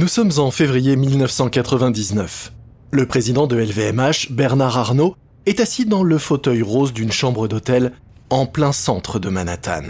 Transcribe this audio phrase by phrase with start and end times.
[0.00, 2.54] Nous sommes en février 1999.
[2.90, 5.14] Le président de LVMH, Bernard Arnault,
[5.44, 7.92] est assis dans le fauteuil rose d'une chambre d'hôtel
[8.30, 9.88] en plein centre de Manhattan.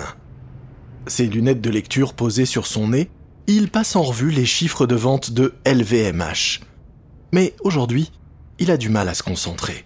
[1.07, 3.09] Ses lunettes de lecture posées sur son nez,
[3.47, 6.59] il passe en revue les chiffres de vente de LVMH.
[7.31, 8.11] Mais aujourd'hui,
[8.59, 9.85] il a du mal à se concentrer.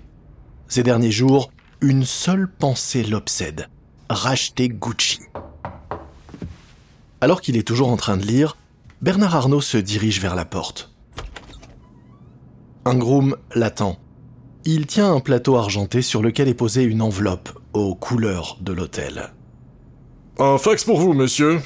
[0.68, 1.50] Ces derniers jours,
[1.82, 3.68] une seule pensée l'obsède.
[4.08, 5.18] Racheter Gucci.
[7.20, 8.56] Alors qu'il est toujours en train de lire,
[9.02, 10.94] Bernard Arnault se dirige vers la porte.
[12.84, 13.98] Un groom l'attend.
[14.64, 19.32] Il tient un plateau argenté sur lequel est posée une enveloppe aux couleurs de l'hôtel.
[20.38, 21.60] Un fax pour vous, monsieur.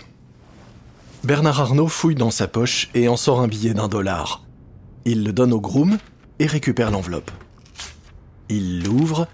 [1.25, 4.45] Bernard Arnault fouille dans sa poche et en sort un billet d'un dollar.
[5.05, 5.99] Il le donne au groom
[6.39, 7.31] et récupère l'enveloppe.
[8.49, 9.29] Il l'ouvre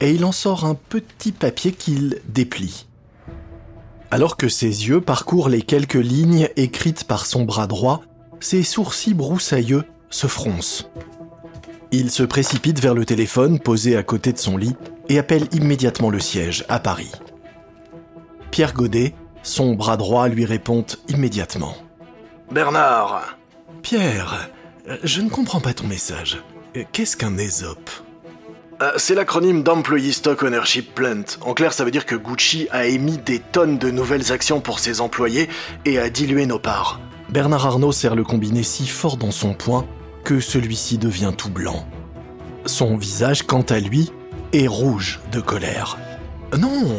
[0.00, 2.86] et il en sort un petit papier qu'il déplie.
[4.10, 8.02] Alors que ses yeux parcourent les quelques lignes écrites par son bras droit,
[8.40, 10.88] ses sourcils broussailleux se froncent.
[11.92, 14.76] Il se précipite vers le téléphone posé à côté de son lit
[15.08, 17.12] et appelle immédiatement le siège à Paris.
[18.50, 21.76] Pierre Godet, son bras droit, lui répond immédiatement.
[22.50, 23.36] Bernard
[23.82, 24.50] Pierre,
[25.02, 26.42] je ne comprends pas ton message.
[26.92, 27.90] Qu'est-ce qu'un ESOP
[28.82, 31.24] euh, C'est l'acronyme d'Employee Stock Ownership Plant.
[31.40, 34.78] En clair, ça veut dire que Gucci a émis des tonnes de nouvelles actions pour
[34.78, 35.48] ses employés
[35.84, 37.00] et a dilué nos parts.
[37.28, 39.84] Bernard Arnault serre le combiné si fort dans son poing
[40.24, 41.86] que celui-ci devient tout blanc.
[42.66, 44.10] Son visage, quant à lui,
[44.52, 45.98] est rouge de colère.
[46.58, 46.96] Non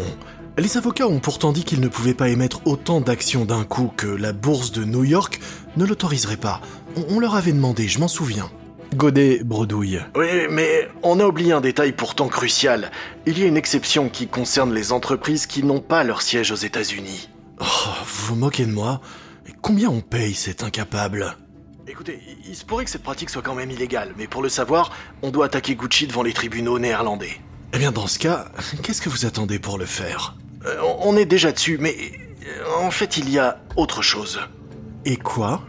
[0.57, 4.07] Les avocats ont pourtant dit qu'ils ne pouvaient pas émettre autant d'actions d'un coup que
[4.07, 5.39] la bourse de New York
[5.75, 6.61] ne l'autoriserait pas.
[7.09, 8.49] On leur avait demandé, je m'en souviens.
[8.95, 9.99] Godet bredouille.
[10.15, 12.91] Oui, mais on a oublié un détail pourtant crucial.
[13.25, 16.55] Il y a une exception qui concerne les entreprises qui n'ont pas leur siège aux
[16.55, 17.29] États-Unis.
[17.59, 17.65] Oh,
[18.05, 19.01] vous vous moquez de moi?
[19.61, 21.35] Combien on paye cet incapable?
[21.87, 24.91] Écoutez, il se pourrait que cette pratique soit quand même illégale, mais pour le savoir,
[25.21, 27.39] on doit attaquer Gucci devant les tribunaux néerlandais.
[27.73, 28.45] Eh bien, dans ce cas,
[28.83, 30.35] qu'est-ce que vous attendez pour le faire?
[30.65, 31.95] Euh, On est déjà dessus, mais
[32.45, 34.39] euh, en fait, il y a autre chose.
[35.05, 35.61] Et quoi?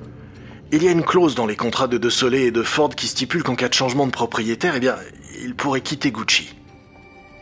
[0.71, 3.07] Il y a une clause dans les contrats de De Soleil et de Ford qui
[3.07, 4.97] stipule qu'en cas de changement de propriétaire, eh bien,
[5.43, 6.55] il pourrait quitter Gucci.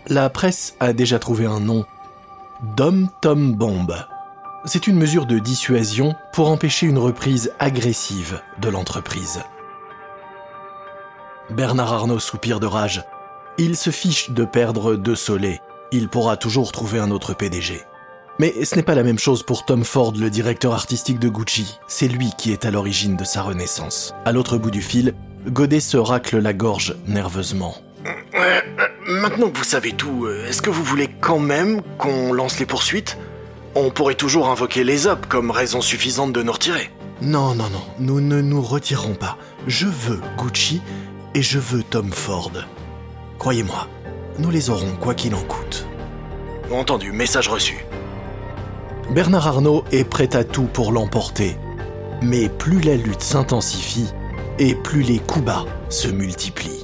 [0.06, 1.84] La presse a déjà trouvé un nom.
[2.76, 3.92] Dom Tom Bomb.
[4.64, 9.42] C'est une mesure de dissuasion pour empêcher une reprise agressive de l'entreprise.
[11.50, 13.04] Bernard Arnault soupire de rage.
[13.58, 15.60] Il se fiche de perdre De Soleil.
[15.92, 17.84] Il pourra toujours trouver un autre PDG.
[18.38, 21.78] Mais ce n'est pas la même chose pour Tom Ford, le directeur artistique de Gucci.
[21.88, 24.14] C'est lui qui est à l'origine de sa renaissance.
[24.26, 25.14] À l'autre bout du fil,
[25.46, 27.74] Godet se racle la gorge nerveusement.
[28.34, 28.60] Euh,
[29.06, 32.66] maintenant que vous savez tout, euh, est-ce que vous voulez quand même qu'on lance les
[32.66, 33.16] poursuites?
[33.74, 36.90] On pourrait toujours invoquer les op comme raison suffisante de nous retirer.
[37.22, 39.38] Non, non, non, nous ne nous retirerons pas.
[39.66, 40.82] Je veux Gucci
[41.34, 42.52] et je veux Tom Ford.
[43.38, 43.88] Croyez-moi,
[44.38, 45.86] nous les aurons quoi qu'il en coûte.
[46.70, 47.86] Entendu, message reçu.
[49.10, 51.56] Bernard Arnault est prêt à tout pour l'emporter.
[52.22, 54.12] Mais plus la lutte s'intensifie
[54.58, 56.82] et plus les coups bas se multiplient.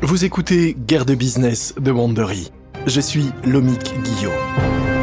[0.00, 2.52] Vous écoutez Guerre de business de Wandery.
[2.86, 4.95] Je suis Lomic Guillot.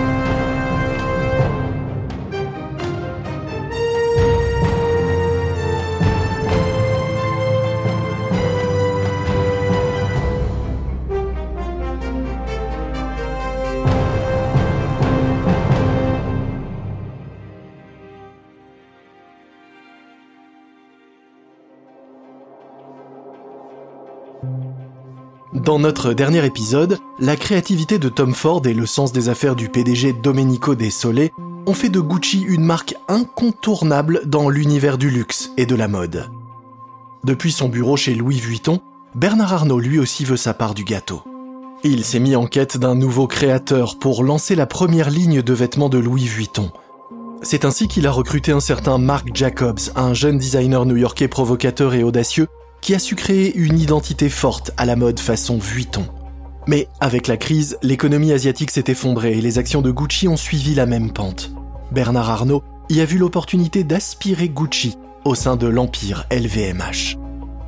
[25.64, 29.70] Dans notre dernier épisode, la créativité de Tom Ford et le sens des affaires du
[29.70, 31.30] PDG Domenico De Sole
[31.66, 36.30] ont fait de Gucci une marque incontournable dans l'univers du luxe et de la mode.
[37.24, 38.82] Depuis son bureau chez Louis Vuitton,
[39.16, 41.22] Bernard Arnault lui aussi veut sa part du gâteau.
[41.86, 45.88] Il s'est mis en quête d'un nouveau créateur pour lancer la première ligne de vêtements
[45.88, 46.72] de Louis Vuitton.
[47.42, 52.04] C'est ainsi qu'il a recruté un certain Mark Jacobs, un jeune designer new-yorkais provocateur et
[52.04, 52.50] audacieux
[52.84, 56.06] qui a su créer une identité forte à la mode façon Vuitton.
[56.68, 60.76] Mais avec la crise, l'économie asiatique s'est effondrée et les actions de Gucci ont suivi
[60.76, 61.52] la même pente.
[61.94, 67.18] Bernard Arnault y a vu l'opportunité d'aspirer Gucci au sein de l'empire LVMH.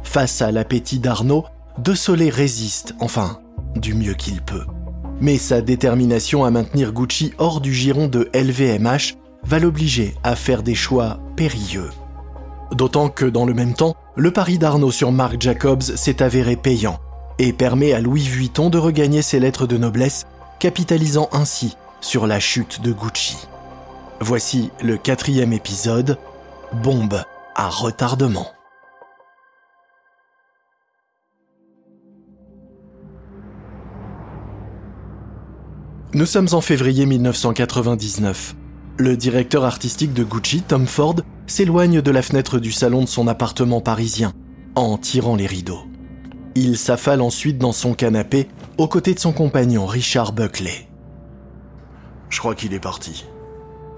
[0.04, 1.46] Face à l'appétit d'Arnault,
[1.78, 3.40] De Soleil résiste, enfin,
[3.78, 4.66] du mieux qu'il peut.
[5.22, 9.16] Mais sa détermination à maintenir Gucci hors du giron de LVMH
[9.46, 11.90] va l'obliger à faire des choix périlleux.
[12.74, 17.00] D'autant que dans le même temps, le pari d'Arnaud sur Marc Jacobs s'est avéré payant.
[17.38, 20.26] et permet à Louis Vuitton de regagner ses lettres de noblesse,
[20.58, 23.36] capitalisant ainsi sur la chute de Gucci.
[24.22, 26.18] Voici le quatrième épisode,
[26.72, 27.22] Bombe
[27.56, 28.48] à retardement.
[36.14, 38.56] Nous sommes en février 1999.
[38.98, 43.28] Le directeur artistique de Gucci, Tom Ford, s'éloigne de la fenêtre du salon de son
[43.28, 44.32] appartement parisien,
[44.76, 45.82] en tirant les rideaux.
[46.56, 48.48] Il s'affale ensuite dans son canapé,
[48.78, 50.88] aux côtés de son compagnon Richard Buckley.
[52.30, 53.26] Je crois qu'il est parti.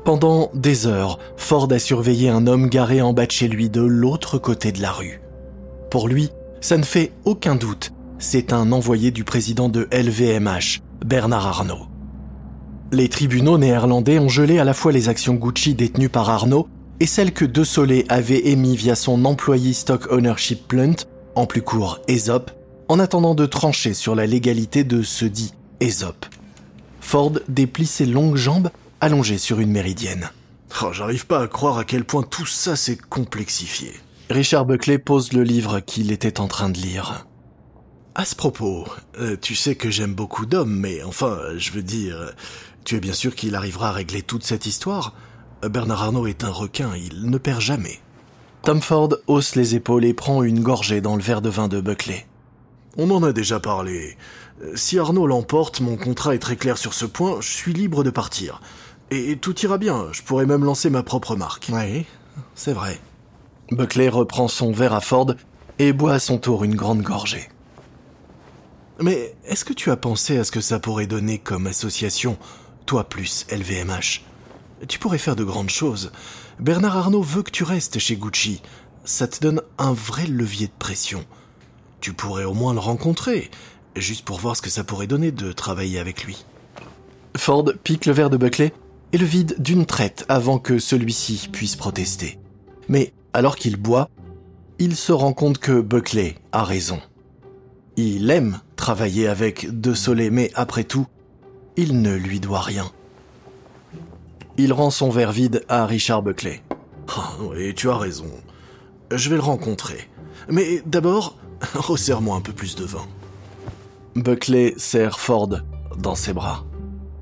[0.03, 3.81] Pendant des heures, Ford a surveillé un homme garé en bas de chez lui de
[3.81, 5.21] l'autre côté de la rue.
[5.91, 11.45] Pour lui, ça ne fait aucun doute, c'est un envoyé du président de LVMH, Bernard
[11.45, 11.85] Arnault.
[12.93, 16.69] Les tribunaux néerlandais ont gelé à la fois les actions Gucci détenues par Arnault
[17.01, 20.95] et celles que De Solé avait émises via son employé Stock Ownership Plant,
[21.35, 22.49] en plus court ESOP,
[22.87, 26.25] en attendant de trancher sur la légalité de ce dit ESOP.
[27.01, 28.69] Ford déplie ses longues jambes
[29.01, 30.31] allongées sur une méridienne.
[30.81, 33.91] Oh, J'arrive pas à croire à quel point tout ça s'est complexifié.
[34.29, 37.26] Richard Buckley pose le livre qu'il était en train de lire.
[38.19, 38.83] À ce propos,
[39.19, 42.33] euh, tu sais que j'aime beaucoup d'hommes, mais enfin, je veux dire,
[42.83, 45.13] tu es bien sûr qu'il arrivera à régler toute cette histoire
[45.61, 47.99] Bernard Arnault est un requin, il ne perd jamais.
[48.63, 51.79] Tom Ford hausse les épaules et prend une gorgée dans le verre de vin de
[51.79, 52.25] Buckley.
[52.97, 54.17] On en a déjà parlé.
[54.73, 58.09] Si Arnaud l'emporte, mon contrat est très clair sur ce point, je suis libre de
[58.09, 58.61] partir.
[59.11, 61.69] Et tout ira bien, je pourrais même lancer ma propre marque.
[61.71, 62.07] Oui,
[62.55, 62.99] c'est vrai.
[63.71, 65.35] Buckley reprend son verre à Ford
[65.77, 67.47] et boit à son tour une grande gorgée.
[68.99, 72.37] Mais est-ce que tu as pensé à ce que ça pourrait donner comme association,
[72.87, 74.23] toi plus LVMH
[74.87, 76.11] Tu pourrais faire de grandes choses.
[76.59, 78.61] Bernard Arnault veut que tu restes chez Gucci.
[79.05, 81.23] Ça te donne un vrai levier de pression.
[82.01, 83.51] Tu pourrais au moins le rencontrer,
[83.95, 86.43] juste pour voir ce que ça pourrait donner de travailler avec lui.
[87.35, 88.73] Ford pique le verre de Buckley
[89.13, 92.39] et le vide d'une traite avant que celui-ci puisse protester.
[92.89, 94.09] Mais alors qu'il boit,
[94.79, 96.99] il se rend compte que Buckley a raison.
[97.99, 101.07] Il aime travailler avec De Soleil, mais après tout,
[101.77, 102.91] il ne lui doit rien.
[104.59, 106.61] Il rend son verre vide à Richard Buckley.
[107.15, 108.29] Oh, oui, tu as raison.
[109.11, 110.09] Je vais le rencontrer.
[110.47, 111.37] Mais d'abord,
[111.73, 113.05] resserre-moi un peu plus de vin.
[114.15, 115.49] Buckley serre Ford
[115.97, 116.65] dans ses bras.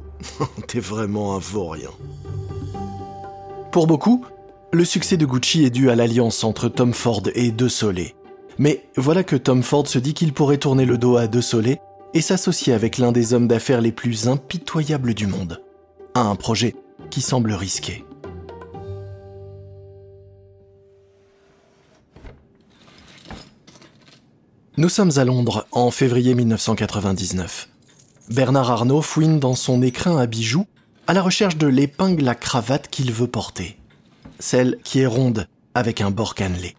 [0.67, 1.91] T'es vraiment un vaurien.
[3.71, 4.25] Pour beaucoup,
[4.73, 8.14] le succès de Gucci est dû à l'alliance entre Tom Ford et De Soleil.
[8.57, 11.77] Mais voilà que Tom Ford se dit qu'il pourrait tourner le dos à De Soleil
[12.13, 15.61] et s'associer avec l'un des hommes d'affaires les plus impitoyables du monde.
[16.13, 16.75] À un projet
[17.09, 18.05] qui semble risqué.
[24.77, 27.69] Nous sommes à Londres en février 1999.
[28.29, 30.65] Bernard Arnault fouine dans son écrin à bijoux
[31.07, 33.77] à la recherche de l'épingle à cravate qu'il veut porter.
[34.39, 36.75] Celle qui est ronde avec un bord cannelé.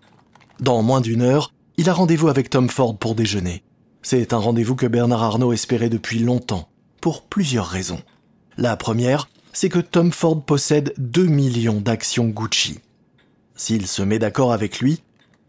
[0.61, 3.63] Dans moins d'une heure, il a rendez-vous avec Tom Ford pour déjeuner.
[4.03, 6.69] C'est un rendez-vous que Bernard Arnault espérait depuis longtemps,
[7.01, 8.01] pour plusieurs raisons.
[8.57, 12.79] La première, c'est que Tom Ford possède 2 millions d'actions Gucci.
[13.55, 15.03] S'il se met d'accord avec lui,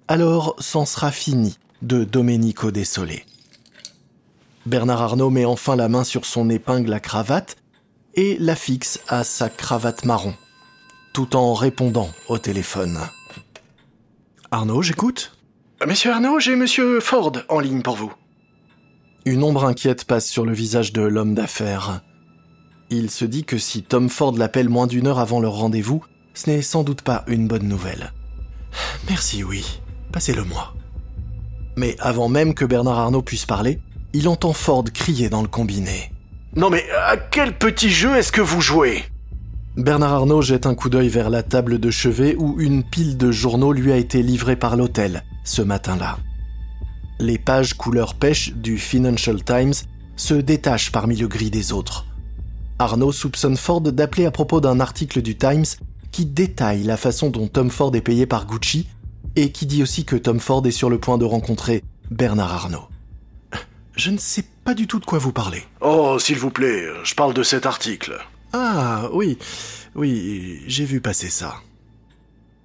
[0.07, 3.25] alors c'en sera fini de Domenico Desolé.
[4.65, 7.57] Bernard Arnault met enfin la main sur son épingle à cravate
[8.15, 10.33] et la fixe à sa cravate marron,
[11.13, 12.99] tout en répondant au téléphone.
[14.51, 15.36] Arnaud, j'écoute
[15.85, 18.11] Monsieur Arnaud, j'ai Monsieur Ford en ligne pour vous.
[19.25, 22.01] Une ombre inquiète passe sur le visage de l'homme d'affaires.
[22.89, 26.03] Il se dit que si Tom Ford l'appelle moins d'une heure avant leur rendez-vous,
[26.33, 28.11] ce n'est sans doute pas une bonne nouvelle.
[29.07, 29.79] Merci, oui.
[30.11, 30.73] Passez-le moi.
[31.77, 33.79] Mais avant même que Bernard Arnault puisse parler,
[34.13, 36.11] il entend Ford crier dans le combiné.
[36.55, 39.03] Non mais à quel petit jeu est-ce que vous jouez?
[39.77, 43.31] Bernard Arnault jette un coup d'œil vers la table de chevet où une pile de
[43.31, 46.17] journaux lui a été livrée par l'hôtel ce matin-là.
[47.19, 49.73] Les pages couleur pêche du Financial Times
[50.15, 52.05] se détachent parmi le gris des autres.
[52.79, 55.65] Arnaud soupçonne Ford d'appeler à propos d'un article du Times
[56.11, 58.87] qui détaille la façon dont Tom Ford est payé par Gucci
[59.35, 62.87] et qui dit aussi que Tom Ford est sur le point de rencontrer Bernard Arnault.
[63.95, 65.63] Je ne sais pas du tout de quoi vous parlez.
[65.81, 68.19] Oh, s'il vous plaît, je parle de cet article.
[68.53, 69.39] Ah, oui,
[69.95, 71.55] oui, j'ai vu passer ça.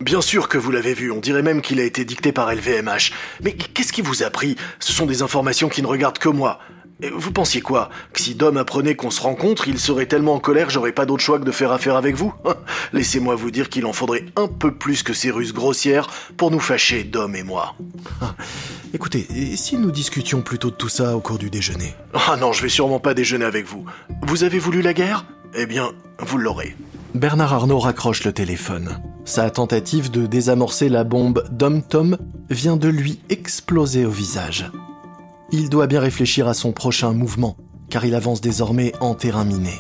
[0.02, 3.12] Bien sûr que vous l'avez vu, on dirait même qu'il a été dicté par LVMH.
[3.40, 4.56] Mais qu'est-ce qui vous a pris?
[4.80, 6.58] Ce sont des informations qui ne regardent que moi.
[7.14, 7.88] Vous pensiez quoi?
[8.12, 11.22] Que si Dom apprenait qu'on se rencontre, il serait tellement en colère j'aurais pas d'autre
[11.22, 12.34] choix que de faire affaire avec vous?
[12.92, 16.60] Laissez-moi vous dire qu'il en faudrait un peu plus que ces ruses grossières pour nous
[16.60, 17.76] fâcher, Dom et moi.
[18.94, 21.94] Écoutez, et si nous discutions plutôt de tout ça au cours du déjeuner?
[22.12, 23.84] Ah non, je vais sûrement pas déjeuner avec vous.
[24.22, 25.24] Vous avez voulu la guerre?
[25.54, 26.76] Eh bien, vous l'aurez.
[27.14, 29.00] Bernard Arnault raccroche le téléphone.
[29.24, 32.16] Sa tentative de désamorcer la bombe Dom Tom
[32.50, 34.70] vient de lui exploser au visage
[35.52, 37.56] il doit bien réfléchir à son prochain mouvement,
[37.90, 39.74] car il avance désormais en terrain miné.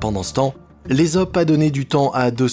[0.00, 0.54] Pendant ce temps,
[0.86, 2.46] l'Ésope a donné du temps à De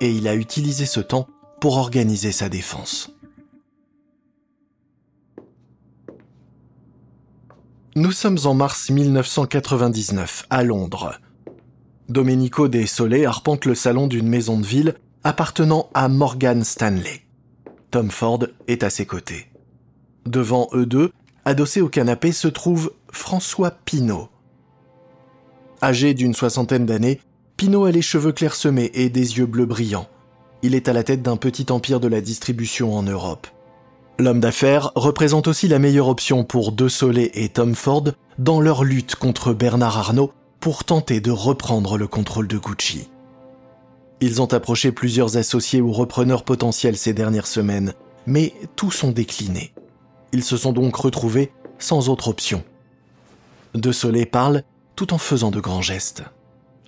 [0.00, 1.26] et il a utilisé ce temps
[1.60, 3.13] pour organiser sa défense.
[7.96, 11.20] Nous sommes en mars 1999, à Londres.
[12.08, 17.22] Domenico De Soleil arpente le salon d'une maison de ville appartenant à Morgan Stanley.
[17.92, 19.46] Tom Ford est à ses côtés.
[20.26, 21.12] Devant eux deux,
[21.44, 24.28] adossé au canapé, se trouve François Pinault.
[25.80, 27.20] Âgé d'une soixantaine d'années,
[27.56, 30.08] Pinault a les cheveux clairsemés et des yeux bleus brillants.
[30.62, 33.46] Il est à la tête d'un petit empire de la distribution en Europe.
[34.18, 38.04] L'homme d'affaires représente aussi la meilleure option pour De Soleil et Tom Ford
[38.38, 43.08] dans leur lutte contre Bernard Arnault pour tenter de reprendre le contrôle de Gucci.
[44.20, 47.92] Ils ont approché plusieurs associés ou repreneurs potentiels ces dernières semaines,
[48.26, 49.72] mais tous ont décliné.
[50.32, 52.62] Ils se sont donc retrouvés sans autre option.
[53.74, 54.62] De Soleil parle
[54.94, 56.22] tout en faisant de grands gestes.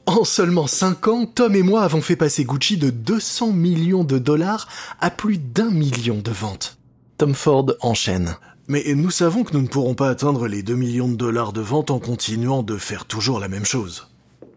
[0.07, 4.19] En seulement 5 ans, Tom et moi avons fait passer Gucci de 200 millions de
[4.19, 4.69] dollars
[5.01, 6.79] à plus d'un million de ventes.
[7.19, 8.37] Tom Ford enchaîne.
[8.69, 11.61] Mais nous savons que nous ne pourrons pas atteindre les 2 millions de dollars de
[11.61, 14.09] ventes en continuant de faire toujours la même chose.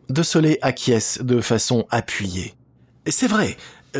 [0.10, 2.56] De Soleil acquiesce de façon appuyée.
[3.08, 3.56] C'est vrai,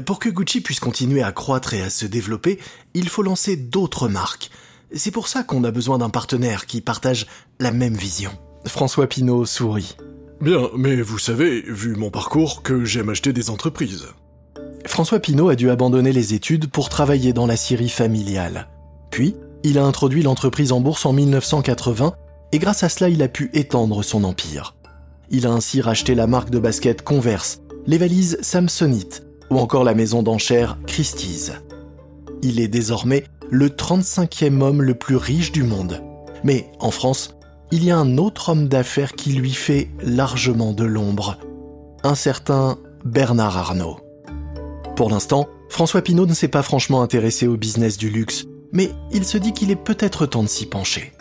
[0.06, 2.60] pour que Gucci puisse continuer à croître et à se développer,
[2.94, 4.50] il faut lancer d'autres marques,
[4.94, 7.28] c'est pour ça qu'on a besoin d'un partenaire qui partage
[7.60, 8.32] la même vision.
[8.66, 9.96] François Pinault sourit.
[10.42, 14.08] Bien, mais vous savez, vu mon parcours, que j'aime acheter des entreprises.
[14.86, 18.68] François Pinault a dû abandonner les études pour travailler dans la Syrie familiale.
[19.12, 22.14] Puis, il a introduit l'entreprise en bourse en 1980
[22.52, 24.76] et grâce à cela, il a pu étendre son empire.
[25.30, 29.94] Il a ainsi racheté la marque de basket Converse, les valises Samsonite ou encore la
[29.94, 31.52] maison d'enchères Christie's.
[32.42, 36.02] Il est désormais le 35e homme le plus riche du monde.
[36.44, 37.36] Mais en France,
[37.72, 41.38] il y a un autre homme d'affaires qui lui fait largement de l'ombre.
[42.04, 44.00] Un certain Bernard Arnault.
[45.00, 49.24] Pour l'instant, François Pinault ne s'est pas franchement intéressé au business du luxe, mais il
[49.24, 51.14] se dit qu'il est peut-être temps de s'y pencher.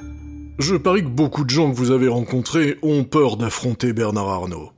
[0.58, 4.72] Je parie que beaucoup de gens que vous avez rencontrés ont peur d'affronter Bernard Arnault.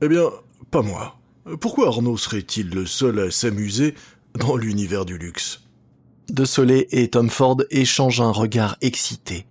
[0.00, 0.30] Eh bien,
[0.70, 1.18] pas moi.
[1.60, 3.96] Pourquoi Arnault serait-il le seul à s'amuser
[4.38, 5.64] dans l'univers du luxe?
[6.28, 9.44] De Soleil et Tom Ford échangent un regard excité,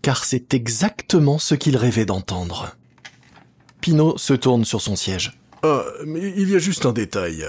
[0.00, 2.76] car c'est exactement ce qu'ils rêvaient d'entendre.
[3.80, 5.41] Pinot se tourne sur son siège.
[5.62, 7.46] Ah, mais il y a juste un détail.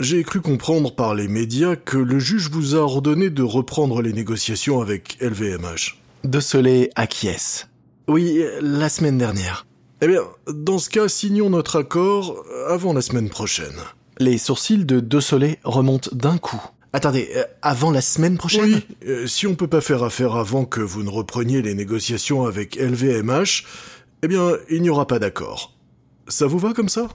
[0.00, 4.12] J'ai cru comprendre par les médias que le juge vous a ordonné de reprendre les
[4.12, 5.98] négociations avec LVMH.
[6.24, 7.68] De Soleil acquiesce.
[8.08, 9.66] Oui, la semaine dernière.
[10.00, 13.76] Eh bien, dans ce cas, signons notre accord avant la semaine prochaine.
[14.18, 16.62] Les sourcils de De Soleil remontent d'un coup.
[16.92, 18.64] Attendez, euh, avant la semaine prochaine?
[18.64, 22.46] Oui, euh, si on peut pas faire affaire avant que vous ne repreniez les négociations
[22.46, 23.64] avec LVMH,
[24.22, 25.76] eh bien, il n'y aura pas d'accord.
[26.28, 27.08] Ça vous va comme ça?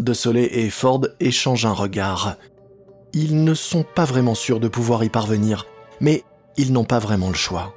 [0.00, 2.36] De Soleil et Ford échangent un regard.
[3.12, 5.66] Ils ne sont pas vraiment sûrs de pouvoir y parvenir,
[6.00, 6.24] mais
[6.56, 7.74] ils n'ont pas vraiment le choix.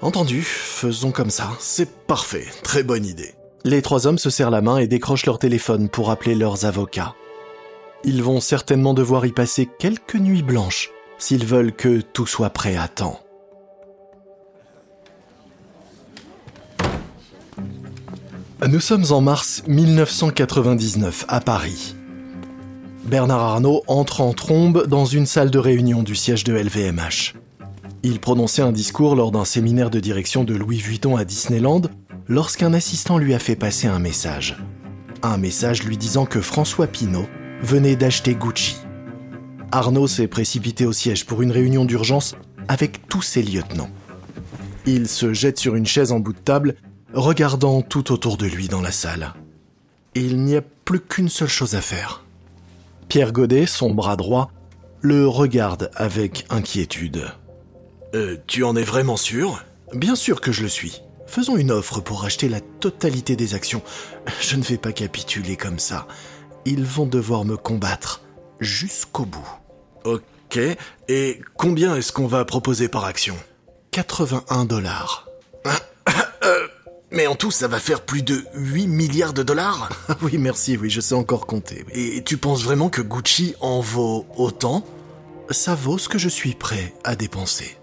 [0.00, 3.34] Entendu, faisons comme ça, c'est parfait, très bonne idée.
[3.64, 7.16] Les trois hommes se serrent la main et décrochent leur téléphone pour appeler leurs avocats.
[8.04, 12.76] Ils vont certainement devoir y passer quelques nuits blanches s'ils veulent que tout soit prêt
[12.76, 13.25] à temps.
[18.64, 21.94] Nous sommes en mars 1999 à Paris.
[23.04, 27.34] Bernard Arnault entre en trombe dans une salle de réunion du siège de LVMH.
[28.02, 31.82] Il prononçait un discours lors d'un séminaire de direction de Louis Vuitton à Disneyland
[32.28, 34.56] lorsqu'un assistant lui a fait passer un message.
[35.22, 37.28] Un message lui disant que François Pinault
[37.60, 38.78] venait d'acheter Gucci.
[39.70, 42.34] Arnaud s'est précipité au siège pour une réunion d'urgence
[42.68, 43.90] avec tous ses lieutenants.
[44.86, 46.76] Il se jette sur une chaise en bout de table,
[47.14, 49.34] regardant tout autour de lui dans la salle.
[50.14, 52.24] Il n'y a plus qu'une seule chose à faire.
[53.08, 54.50] Pierre Godet, son bras droit,
[55.00, 57.24] le regarde avec inquiétude.
[58.14, 59.64] Euh, tu en es vraiment sûr?
[59.92, 61.02] Bien sûr que je le suis.
[61.26, 63.82] Faisons une offre pour acheter la totalité des actions.
[64.40, 66.06] Je ne vais pas capituler comme ça
[66.66, 68.22] ils vont devoir me combattre
[68.60, 69.48] jusqu'au bout.
[70.04, 70.58] Ok,
[71.08, 73.36] et combien est-ce qu'on va proposer par action?
[73.92, 75.28] 81 dollars.
[77.16, 79.88] Mais en tout, ça va faire plus de 8 milliards de dollars
[80.22, 81.86] Oui, merci, oui, je sais encore compter.
[81.94, 84.84] Et tu penses vraiment que Gucci en vaut autant?
[85.48, 87.78] Ça vaut ce que je suis prêt à dépenser.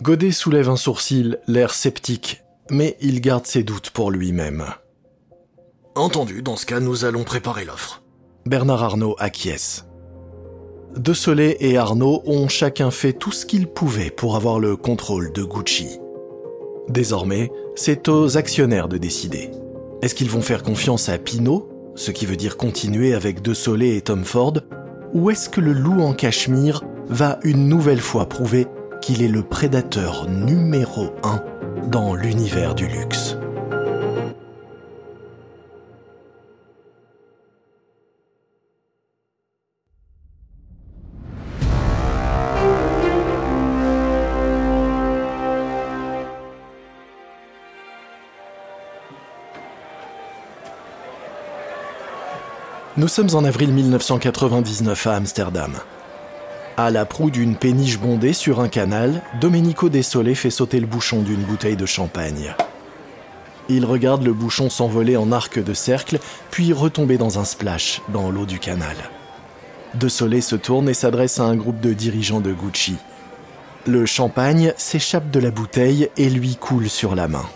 [0.00, 4.64] Godet soulève un sourcil, l'air sceptique, mais il garde ses doutes pour lui-même.
[5.96, 8.04] Entendu, dans ce cas, nous allons préparer l'offre.
[8.46, 9.86] Bernard Arnault acquiesce.
[10.96, 15.32] De Soleil et Arnaud ont chacun fait tout ce qu'ils pouvaient pour avoir le contrôle
[15.32, 15.98] de Gucci.
[16.88, 19.50] Désormais, c'est aux actionnaires de décider.
[20.02, 23.96] Est-ce qu'ils vont faire confiance à Pinot, ce qui veut dire continuer avec De Soleil
[23.96, 24.54] et Tom Ford,
[25.14, 28.66] ou est-ce que le loup en cachemire va une nouvelle fois prouver
[29.00, 31.42] qu'il est le prédateur numéro un
[31.90, 33.36] dans l'univers du luxe?
[53.02, 55.72] Nous sommes en avril 1999 à Amsterdam.
[56.76, 61.22] À la proue d'une péniche bondée sur un canal, Domenico Desolé fait sauter le bouchon
[61.22, 62.54] d'une bouteille de champagne.
[63.68, 66.20] Il regarde le bouchon s'envoler en arc de cercle,
[66.52, 68.94] puis retomber dans un splash dans l'eau du canal.
[69.94, 72.94] Desolé se tourne et s'adresse à un groupe de dirigeants de Gucci.
[73.84, 77.46] Le champagne s'échappe de la bouteille et lui coule sur la main.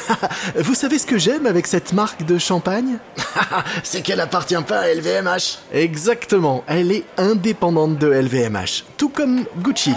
[0.58, 2.98] Vous savez ce que j'aime avec cette marque de champagne
[3.82, 5.58] C'est qu'elle appartient pas à LVMH.
[5.72, 9.94] Exactement, elle est indépendante de LVMH, tout comme Gucci.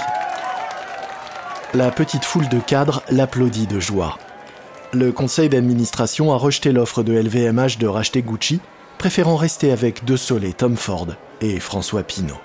[1.73, 4.17] La petite foule de cadres l'applaudit de joie.
[4.93, 8.61] Le conseil d'administration a rejeté l'offre de LVMH de racheter Gucci,
[8.97, 11.07] préférant rester avec De Soleil, Tom Ford
[11.41, 12.39] et François Pinault.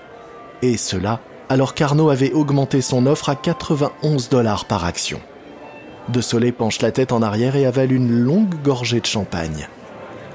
[0.61, 5.19] Et cela alors qu'Arnaud avait augmenté son offre à 91 dollars par action.
[6.09, 9.67] De Soleil penche la tête en arrière et avale une longue gorgée de champagne.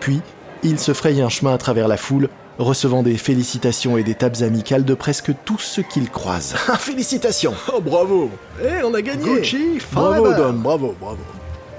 [0.01, 0.21] Puis,
[0.63, 4.41] il se fraye un chemin à travers la foule, recevant des félicitations et des tapes
[4.43, 6.55] amicales de presque tous ceux qu'il croise.
[6.79, 8.31] Félicitations Oh bravo
[8.63, 11.19] Eh, on a gagné Gucci Bravo Dom, bravo, bravo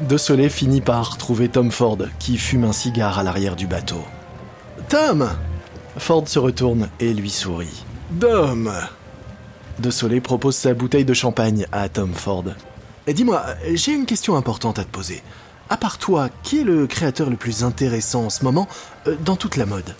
[0.02, 4.04] De Soleil finit par trouver Tom Ford, qui fume un cigare à l'arrière du bateau.
[4.90, 5.30] Tom
[5.98, 7.84] Ford se retourne et lui sourit.
[8.12, 8.72] Dom
[9.80, 12.44] De Soleil propose sa bouteille de champagne à Tom Ford.
[13.08, 15.24] Dis-moi, j'ai une question importante à te poser.
[15.70, 18.68] À part toi, qui est le créateur le plus intéressant en ce moment
[19.08, 19.96] euh, dans toute la mode?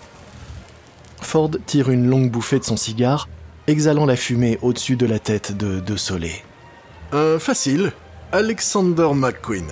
[1.20, 3.28] Ford tire une longue bouffée de son cigare,
[3.66, 6.42] exhalant la fumée au-dessus de la tête de De Soleil.
[7.12, 7.92] Euh, facile.
[8.32, 9.66] Alexander McQueen.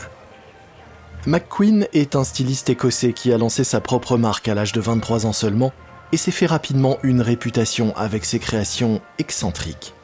[1.27, 5.27] McQueen est un styliste écossais qui a lancé sa propre marque à l'âge de 23
[5.27, 5.73] ans seulement
[6.13, 9.95] et s'est fait rapidement une réputation avec ses créations excentriques.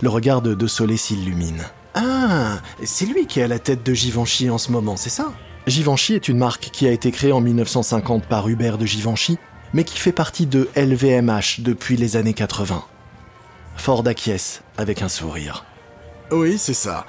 [0.00, 1.64] Le regard de De Soleil s'illumine.
[1.94, 5.32] Ah, c'est lui qui est à la tête de Givenchy en ce moment, c'est ça?
[5.66, 9.38] Givenchy est une marque qui a été créée en 1950 par Hubert de Givenchy,
[9.72, 12.84] mais qui fait partie de LVMH depuis les années 80.
[13.76, 15.64] Ford acquiesce avec un sourire.
[16.30, 17.06] Oui, c'est ça.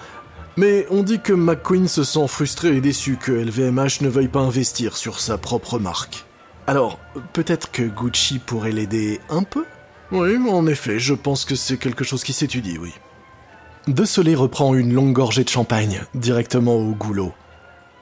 [0.57, 4.41] Mais on dit que McQueen se sent frustré et déçu que LVMH ne veuille pas
[4.41, 6.25] investir sur sa propre marque.
[6.67, 6.99] Alors,
[7.33, 9.65] peut-être que Gucci pourrait l'aider un peu?
[10.11, 12.93] Oui, en effet, je pense que c'est quelque chose qui s'étudie, oui.
[13.89, 17.33] De Soleil reprend une longue gorgée de champagne, directement au goulot.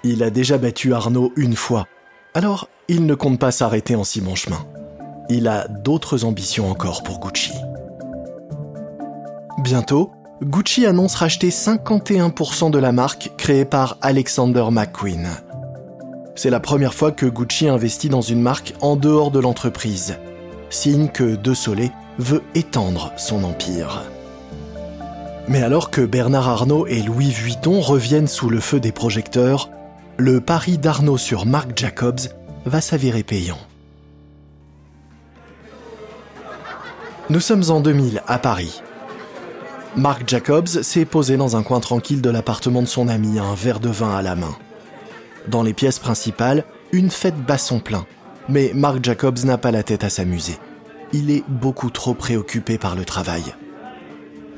[0.03, 1.87] Il a déjà battu Arnaud une fois,
[2.33, 4.65] alors il ne compte pas s'arrêter en si bon chemin.
[5.29, 7.53] Il a d'autres ambitions encore pour Gucci.
[9.59, 10.11] Bientôt,
[10.43, 15.29] Gucci annonce racheter 51% de la marque créée par Alexander McQueen.
[16.35, 20.17] C'est la première fois que Gucci investit dans une marque en dehors de l'entreprise,
[20.69, 24.03] signe que De Soleil veut étendre son empire.
[25.47, 29.69] Mais alors que Bernard Arnault et Louis Vuitton reviennent sous le feu des projecteurs,
[30.17, 32.19] le pari d'Arnault sur Marc Jacobs
[32.65, 33.59] va s'avérer payant.
[37.29, 38.81] Nous sommes en 2000 à Paris.
[39.95, 43.79] Marc Jacobs s'est posé dans un coin tranquille de l'appartement de son ami, un verre
[43.79, 44.55] de vin à la main.
[45.47, 48.05] Dans les pièces principales, une fête bat son plein.
[48.49, 50.57] Mais Marc Jacobs n'a pas la tête à s'amuser.
[51.13, 53.43] Il est beaucoup trop préoccupé par le travail.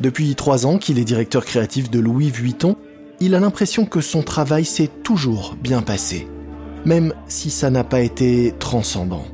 [0.02, 2.78] Depuis trois ans qu'il est directeur créatif de Louis Vuitton,
[3.20, 6.28] il a l'impression que son travail s'est toujours bien passé,
[6.86, 9.26] même si ça n'a pas été transcendant.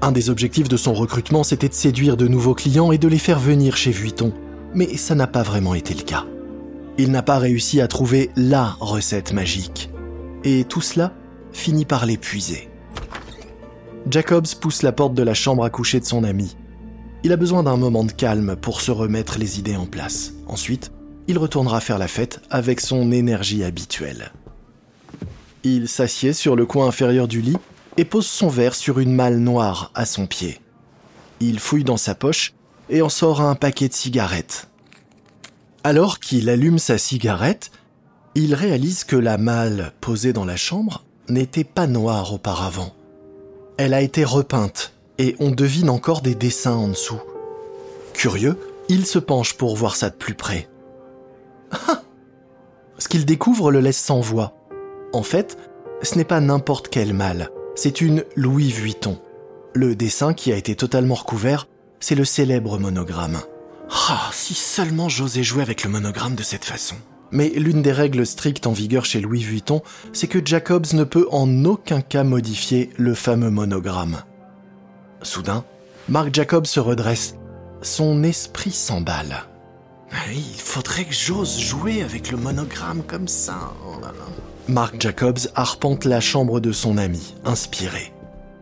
[0.00, 3.18] Un des objectifs de son recrutement, c'était de séduire de nouveaux clients et de les
[3.18, 4.32] faire venir chez Vuitton,
[4.74, 6.24] mais ça n'a pas vraiment été le cas.
[6.98, 9.90] Il n'a pas réussi à trouver LA recette magique.
[10.42, 11.12] Et tout cela
[11.52, 12.68] finit par l'épuiser.
[14.10, 16.56] Jacobs pousse la porte de la chambre à coucher de son ami
[17.24, 20.32] il a besoin d'un moment de calme pour se remettre les idées en place.
[20.46, 20.90] Ensuite,
[21.28, 24.32] il retournera faire la fête avec son énergie habituelle.
[25.62, 27.56] Il s'assied sur le coin inférieur du lit
[27.96, 30.60] et pose son verre sur une malle noire à son pied.
[31.40, 32.54] Il fouille dans sa poche
[32.90, 34.68] et en sort un paquet de cigarettes.
[35.84, 37.70] Alors qu'il allume sa cigarette,
[38.34, 42.92] il réalise que la malle posée dans la chambre n'était pas noire auparavant.
[43.76, 47.20] Elle a été repeinte et on devine encore des dessins en dessous.
[48.12, 48.58] Curieux,
[48.88, 50.68] il se penche pour voir ça de plus près.
[51.70, 52.02] Ah
[52.98, 54.56] Ce qu'il découvre le laisse sans voix.
[55.12, 55.56] En fait,
[56.02, 59.20] ce n'est pas n'importe quelle malle, c'est une Louis Vuitton.
[59.74, 61.68] Le dessin qui a été totalement recouvert,
[62.00, 63.38] c'est le célèbre monogramme.
[64.08, 66.96] Ah, si seulement j'osais jouer avec le monogramme de cette façon.
[67.30, 69.82] Mais l'une des règles strictes en vigueur chez Louis Vuitton,
[70.12, 74.22] c'est que Jacobs ne peut en aucun cas modifier le fameux monogramme.
[75.24, 75.64] Soudain,
[76.08, 77.36] Marc Jacobs se redresse.
[77.80, 79.44] Son esprit s'emballe.
[80.30, 83.72] Il faudrait que j'ose jouer avec le monogramme comme ça.
[83.86, 83.96] Oh
[84.68, 88.12] Mark Jacobs arpente la chambre de son ami, inspiré.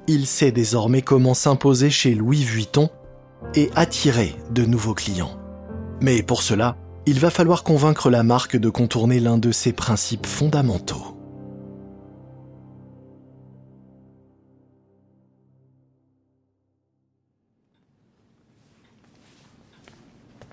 [0.06, 2.88] Il sait désormais comment s'imposer chez Louis Vuitton
[3.54, 5.38] et attirer de nouveaux clients.
[6.00, 10.26] Mais pour cela, il va falloir convaincre la marque de contourner l'un de ses principes
[10.26, 11.19] fondamentaux.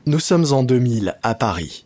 [0.08, 1.86] Nous sommes en 2000 à Paris.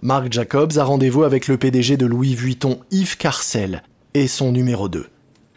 [0.00, 3.82] Marc Jacobs a rendez-vous avec le PDG de Louis Vuitton Yves Carcel
[4.14, 5.08] et son numéro 2.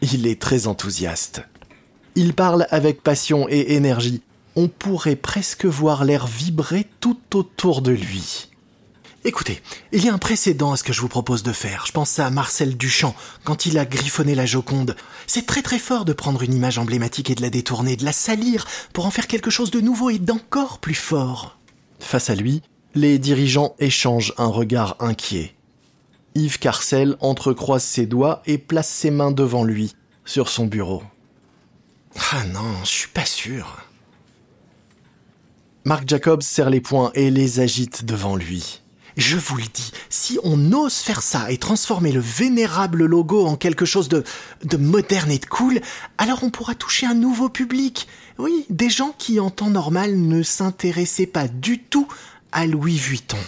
[0.02, 1.42] Il est très enthousiaste.
[2.16, 4.20] Il parle avec passion et énergie
[4.56, 8.48] on pourrait presque voir l'air vibrer tout autour de lui.
[9.24, 11.84] Écoutez, il y a un précédent à ce que je vous propose de faire.
[11.86, 14.96] Je pense à Marcel Duchamp, quand il a griffonné la Joconde.
[15.28, 18.12] C'est très très fort de prendre une image emblématique et de la détourner, de la
[18.12, 21.59] salir, pour en faire quelque chose de nouveau et d'encore plus fort.
[22.00, 22.62] Face à lui,
[22.94, 25.54] les dirigeants échangent un regard inquiet.
[26.34, 31.02] Yves Carcel entrecroise ses doigts et place ses mains devant lui, sur son bureau.
[32.32, 33.78] Ah non, je suis pas sûr.
[35.84, 38.82] Marc Jacobs serre les poings et les agite devant lui.
[39.16, 43.56] Je vous le dis, si on ose faire ça et transformer le vénérable logo en
[43.56, 44.24] quelque chose de,
[44.64, 45.80] de moderne et de cool,
[46.18, 48.06] alors on pourra toucher un nouveau public.
[48.38, 52.08] Oui, des gens qui en temps normal ne s'intéressaient pas du tout
[52.52, 53.38] à Louis Vuitton.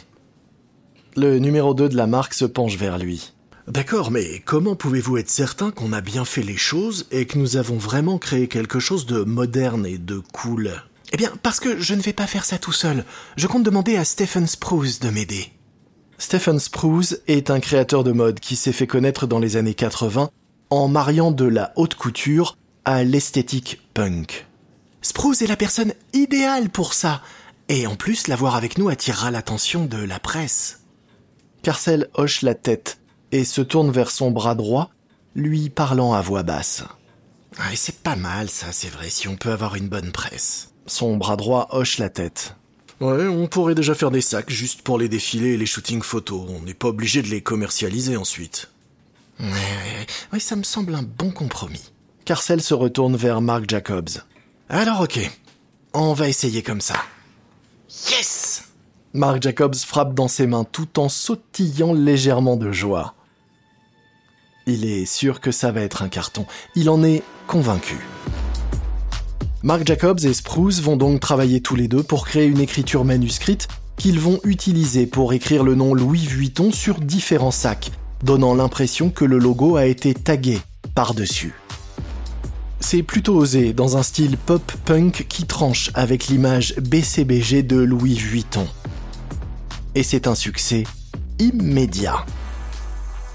[1.17, 3.33] Le numéro 2 de la marque se penche vers lui.
[3.69, 7.57] D'accord, mais comment pouvez-vous être certain qu'on a bien fait les choses et que nous
[7.57, 10.83] avons vraiment créé quelque chose de moderne et de cool?
[11.13, 13.05] Eh bien, parce que je ne vais pas faire ça tout seul.
[13.37, 15.53] Je compte demander à Stephen Spruce de m'aider.
[16.17, 20.31] Stephen Spruce est un créateur de mode qui s'est fait connaître dans les années 80
[20.71, 24.47] en mariant de la haute couture à l'esthétique punk.
[25.03, 27.21] Spruce est la personne idéale pour ça.
[27.69, 30.81] Et en plus, l'avoir avec nous attirera l'attention de la presse.
[31.63, 32.99] Carcel hoche la tête
[33.33, 34.91] et se tourne vers son bras droit,
[35.35, 36.85] lui parlant à voix basse.
[37.59, 40.72] Ah, c'est pas mal ça, c'est vrai, si on peut avoir une bonne presse.
[40.87, 42.57] Son bras droit hoche la tête.
[43.01, 46.47] Ouais, on pourrait déjà faire des sacs juste pour les défilés et les shootings photos.
[46.49, 48.69] On n'est pas obligé de les commercialiser ensuite.
[49.41, 51.91] Ouais, ça me semble un bon compromis.
[52.25, 54.11] Carcel se retourne vers Mark Jacobs.
[54.69, 55.19] Alors ok,
[55.95, 56.95] on va essayer comme ça.
[58.11, 58.65] Yes
[59.13, 63.15] Mark Jacobs frappe dans ses mains tout en sautillant légèrement de joie.
[64.67, 66.47] Il est sûr que ça va être un carton.
[66.77, 67.99] Il en est convaincu.
[69.65, 73.69] Mark Jacobs et Spruce vont donc travailler tous les deux pour créer une écriture manuscrite
[73.97, 77.93] qu'ils vont utiliser pour écrire le nom Louis Vuitton sur différents sacs,
[78.25, 80.59] donnant l'impression que le logo a été tagué
[80.97, 81.55] par-dessus.
[82.81, 88.67] C'est plutôt osé dans un style pop-punk qui tranche avec l'image BCBG de Louis Vuitton.
[89.95, 90.83] Et c'est un succès
[91.39, 92.27] immédiat.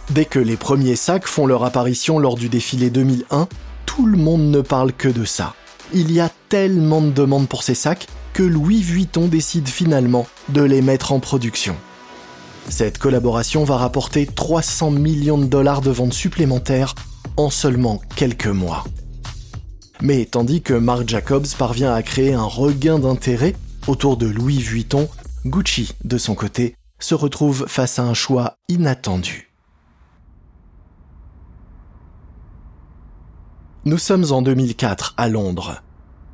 [0.09, 3.47] Dès que les premiers sacs font leur apparition lors du défilé 2001,
[3.85, 5.55] tout le monde ne parle que de ça.
[5.93, 10.61] Il y a tellement de demandes pour ces sacs que Louis Vuitton décide finalement de
[10.61, 11.75] les mettre en production.
[12.69, 16.93] Cette collaboration va rapporter 300 millions de dollars de ventes supplémentaires
[17.37, 18.83] en seulement quelques mois.
[20.01, 23.55] Mais tandis que Marc Jacobs parvient à créer un regain d'intérêt
[23.87, 25.07] autour de Louis Vuitton,
[25.45, 29.51] Gucci, de son côté, se retrouve face à un choix inattendu.
[33.87, 35.81] Nous sommes en 2004 à Londres.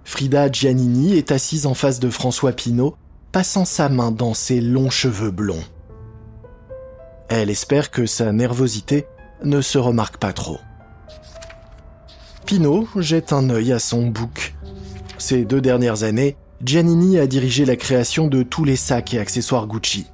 [0.05, 2.95] Frida Giannini est assise en face de François Pinault,
[3.31, 5.63] passant sa main dans ses longs cheveux blonds.
[7.29, 9.05] Elle espère que sa nervosité
[9.43, 10.57] ne se remarque pas trop.
[12.47, 14.55] Pinault jette un œil à son bouc.
[15.19, 19.67] Ces deux dernières années, Giannini a dirigé la création de tous les sacs et accessoires
[19.67, 20.07] Gucci.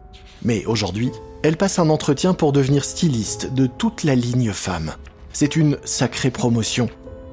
[0.43, 1.09] Mais aujourd'hui,
[1.43, 4.91] elle passe un entretien pour devenir styliste de toute la ligne femme.
[5.31, 6.89] C'est une sacrée promotion,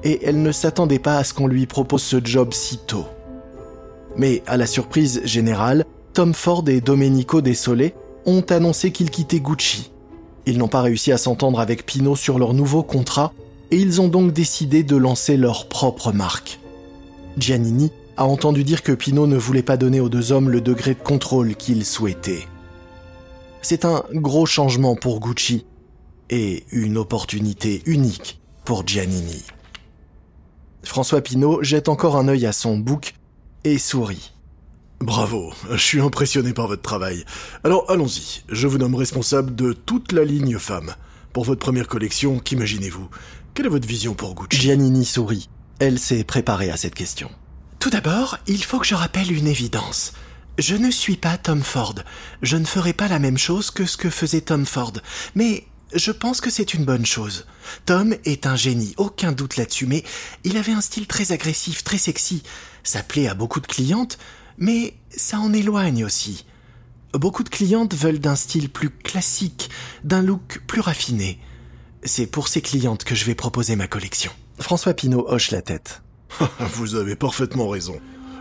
[0.07, 3.05] et elle ne s'attendait pas à ce qu'on lui propose ce job si tôt.
[4.15, 7.93] Mais à la surprise générale, Tom Ford et Domenico Desolé
[8.25, 9.91] ont annoncé qu'ils quittaient Gucci.
[10.45, 13.33] Ils n'ont pas réussi à s'entendre avec Pino sur leur nouveau contrat
[13.69, 16.61] et ils ont donc décidé de lancer leur propre marque.
[17.37, 20.93] Giannini a entendu dire que Pino ne voulait pas donner aux deux hommes le degré
[20.93, 22.47] de contrôle qu'ils souhaitaient.
[23.61, 25.65] C'est un gros changement pour Gucci
[26.29, 29.43] et une opportunité unique pour Giannini.
[30.83, 33.13] François Pinault jette encore un œil à son bouc
[33.63, 34.31] et sourit.
[34.99, 37.23] Bravo, je suis impressionné par votre travail.
[37.63, 40.95] Alors allons-y, je vous nomme responsable de toute la ligne femme.
[41.33, 43.09] Pour votre première collection, qu'imaginez-vous?
[43.53, 44.59] Quelle est votre vision pour Gucci?
[44.59, 45.49] Giannini sourit.
[45.79, 47.29] Elle s'est préparée à cette question.
[47.79, 50.13] Tout d'abord, il faut que je rappelle une évidence.
[50.57, 51.93] Je ne suis pas Tom Ford.
[52.41, 54.93] Je ne ferai pas la même chose que ce que faisait Tom Ford.
[55.35, 57.45] Mais je pense que c'est une bonne chose.
[57.85, 60.03] Tom est un génie, aucun doute là-dessus, mais
[60.43, 62.43] il avait un style très agressif, très sexy.
[62.83, 64.17] Ça plaît à beaucoup de clientes,
[64.57, 66.45] mais ça en éloigne aussi.
[67.13, 69.69] Beaucoup de clientes veulent d'un style plus classique,
[70.03, 71.39] d'un look plus raffiné.
[72.03, 74.31] C'est pour ces clientes que je vais proposer ma collection.
[74.59, 76.01] François Pinault hoche la tête.
[76.59, 77.99] Vous avez parfaitement raison.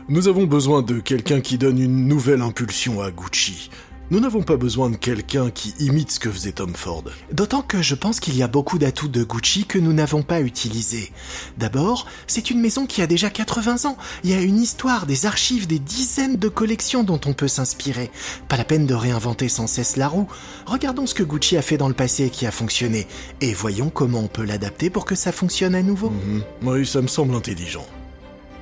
[0.09, 3.71] Nous avons besoin de quelqu'un qui donne une nouvelle impulsion à Gucci.
[4.09, 7.03] Nous n'avons pas besoin de quelqu'un qui imite ce que faisait Tom Ford.
[7.33, 10.41] D'autant que je pense qu'il y a beaucoup d'atouts de Gucci que nous n'avons pas
[10.41, 11.11] utilisés.
[11.59, 13.97] D'abord, c'est une maison qui a déjà 80 ans.
[14.23, 18.13] Il y a une histoire, des archives, des dizaines de collections dont on peut s'inspirer.
[18.49, 20.29] Pas la peine de réinventer sans cesse la roue.
[20.67, 23.09] Regardons ce que Gucci a fait dans le passé et qui a fonctionné.
[23.41, 26.11] Et voyons comment on peut l'adapter pour que ça fonctionne à nouveau.
[26.11, 26.43] Mhm.
[26.63, 27.87] Oui, ça me semble intelligent.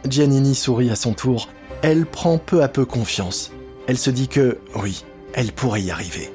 [0.09, 1.51] Giannini sourit à son tour.
[1.83, 3.51] Elle prend peu à peu confiance.
[3.87, 6.31] Elle se dit que, oui, elle pourrait y arriver.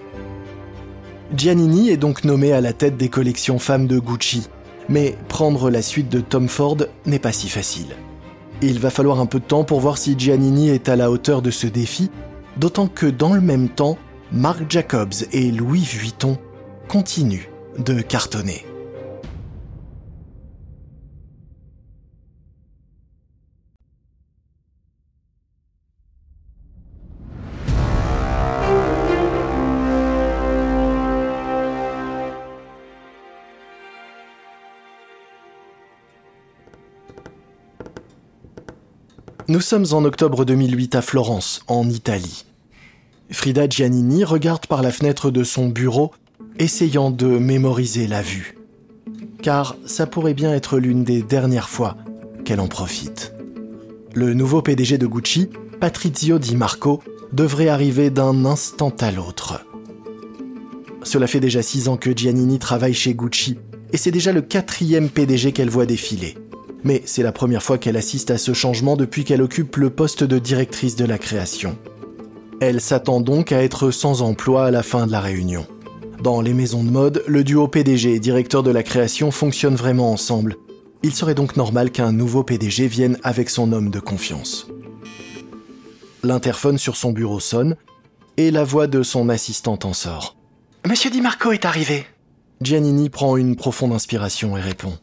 [1.35, 4.47] Giannini est donc nommé à la tête des collections femmes de Gucci,
[4.87, 7.95] mais prendre la suite de Tom Ford n'est pas si facile.
[8.61, 11.41] Il va falloir un peu de temps pour voir si Giannini est à la hauteur
[11.41, 12.09] de ce défi,
[12.57, 13.97] d'autant que dans le même temps,
[14.31, 16.37] Marc Jacobs et Louis Vuitton
[16.87, 18.65] continuent de cartonner.
[39.49, 42.45] Nous sommes en octobre 2008 à Florence, en Italie.
[43.31, 46.11] Frida Giannini regarde par la fenêtre de son bureau,
[46.59, 48.59] essayant de mémoriser la vue.
[49.41, 51.97] Car ça pourrait bien être l'une des dernières fois
[52.45, 53.33] qu'elle en profite.
[54.13, 57.01] Le nouveau PDG de Gucci, Patrizio Di Marco,
[57.33, 59.65] devrait arriver d'un instant à l'autre.
[61.01, 63.57] Cela fait déjà six ans que Giannini travaille chez Gucci,
[63.93, 66.35] et c'est déjà le quatrième PDG qu'elle voit défiler
[66.83, 70.23] mais c'est la première fois qu'elle assiste à ce changement depuis qu'elle occupe le poste
[70.23, 71.77] de directrice de la création.
[72.61, 75.65] Elle s'attend donc à être sans emploi à la fin de la réunion.
[76.21, 80.11] Dans les maisons de mode, le duo PDG et directeur de la création fonctionnent vraiment
[80.11, 80.57] ensemble.
[81.01, 84.67] Il serait donc normal qu'un nouveau PDG vienne avec son homme de confiance.
[86.23, 87.77] L'interphone sur son bureau sonne
[88.35, 90.35] et la voix de son assistante en sort.
[90.85, 92.05] Monsieur Di Marco est arrivé.
[92.61, 94.97] Giannini prend une profonde inspiration et répond.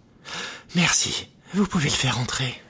[0.74, 1.28] Merci.
[1.56, 2.60] Vous pouvez le faire entrer.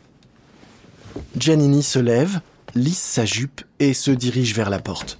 [1.36, 2.40] Giannini se lève,
[2.76, 5.18] lisse sa jupe et se dirige vers la porte.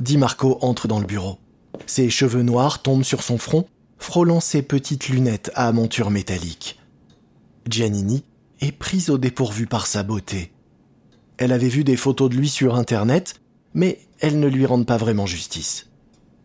[0.00, 1.36] Di Marco entre dans le bureau.
[1.84, 6.80] Ses cheveux noirs tombent sur son front, frôlant ses petites lunettes à monture métallique.
[7.68, 8.24] Giannini
[8.62, 10.50] est prise au dépourvu par sa beauté.
[11.36, 13.42] Elle avait vu des photos de lui sur Internet,
[13.74, 15.88] mais elles ne lui rendent pas vraiment justice.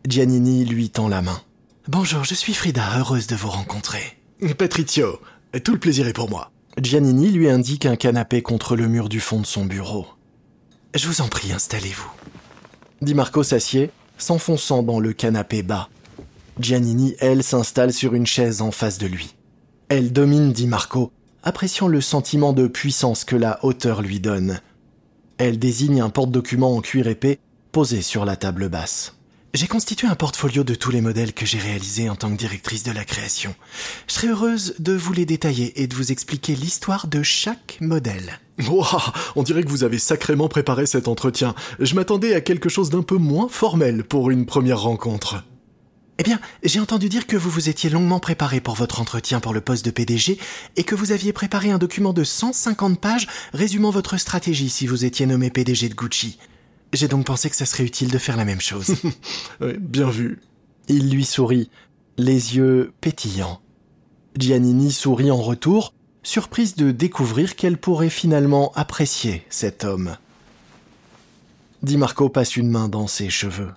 [0.05, 1.41] Giannini lui tend la main.
[1.87, 4.17] Bonjour, je suis Frida, heureuse de vous rencontrer.
[5.61, 6.51] Tout le plaisir est pour moi.
[6.81, 10.07] Giannini lui indique un canapé contre le mur du fond de son bureau.
[10.95, 12.11] Je vous en prie, installez-vous.
[13.01, 15.89] Di Marco s'assied, s'enfonçant dans le canapé bas.
[16.59, 19.35] Giannini, elle, s'installe sur une chaise en face de lui.
[19.89, 21.11] Elle domine Di Marco,
[21.43, 24.59] appréciant le sentiment de puissance que la hauteur lui donne.
[25.37, 27.39] Elle désigne un porte-document en cuir épais
[27.71, 29.12] posé sur la table basse.
[29.53, 32.81] J'ai constitué un portfolio de tous les modèles que j'ai réalisés en tant que directrice
[32.81, 33.53] de la création.
[34.07, 38.39] Je serais heureuse de vous les détailler et de vous expliquer l'histoire de chaque modèle.
[38.67, 38.83] Wow,
[39.35, 41.53] on dirait que vous avez sacrément préparé cet entretien.
[41.79, 45.43] Je m'attendais à quelque chose d'un peu moins formel pour une première rencontre.
[46.17, 49.53] Eh bien, j'ai entendu dire que vous vous étiez longuement préparé pour votre entretien pour
[49.53, 50.39] le poste de PDG
[50.77, 55.05] et que vous aviez préparé un document de 150 pages résumant votre stratégie si vous
[55.05, 56.39] étiez nommé PDG de Gucci.
[56.93, 58.95] J'ai donc pensé que ça serait utile de faire la même chose.
[59.79, 60.39] bien vu.
[60.87, 61.69] Il lui sourit,
[62.17, 63.59] les yeux pétillants.
[64.37, 70.17] Giannini sourit en retour, surprise de découvrir qu'elle pourrait finalement apprécier cet homme.
[71.81, 73.71] Di Marco passe une main dans ses cheveux.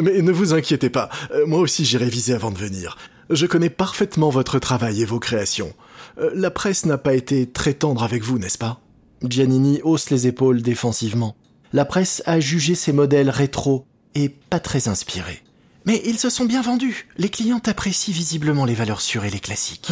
[0.00, 2.98] Mais ne vous inquiétez pas, euh, moi aussi j'ai révisé avant de venir.
[3.30, 5.72] Je connais parfaitement votre travail et vos créations.
[6.18, 8.80] Euh, la presse n'a pas été très tendre avec vous, n'est-ce pas?
[9.22, 11.36] Giannini hausse les épaules défensivement.
[11.72, 15.42] La presse a jugé ces modèles rétro et pas très inspirés.
[15.84, 17.06] Mais ils se sont bien vendus.
[17.16, 19.90] Les clients apprécient visiblement les valeurs sûres et les classiques.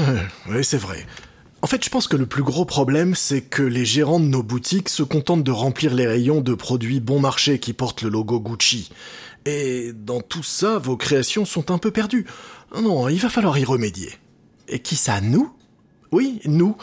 [0.49, 1.07] oui, c'est vrai.
[1.63, 4.43] En fait, je pense que le plus gros problème, c'est que les gérants de nos
[4.43, 8.41] boutiques se contentent de remplir les rayons de produits bon marché qui portent le logo
[8.41, 8.91] Gucci.
[9.47, 12.27] Et dans tout ça, vos créations sont un peu perdues.
[12.75, 14.13] Non, il va falloir y remédier.
[14.69, 15.53] Et qui ça, nous?
[16.13, 16.77] Oui, nous.